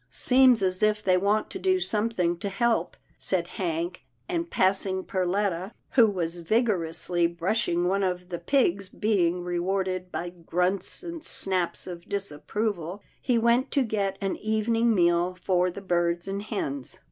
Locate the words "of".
8.01-8.29, 11.85-12.09